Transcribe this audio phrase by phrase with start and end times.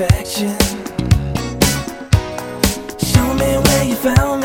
[0.00, 0.56] perfection.
[2.98, 4.39] Show me where you found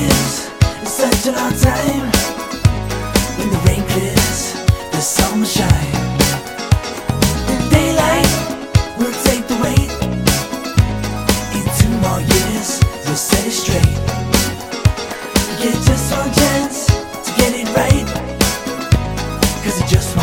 [0.00, 0.50] years,
[0.82, 2.06] it's such a long time.
[3.38, 4.40] When the rain clears,
[4.92, 5.92] the sun will shine.
[7.48, 8.32] The daylight
[8.98, 9.90] will take the weight.
[11.56, 12.68] In two more years,
[13.04, 13.96] you'll set it straight.
[15.48, 16.86] You get just one chance
[17.24, 18.06] to get it right.
[19.62, 20.15] Cause it just